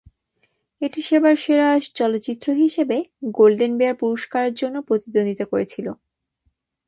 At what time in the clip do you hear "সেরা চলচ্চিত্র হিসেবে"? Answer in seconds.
1.43-2.97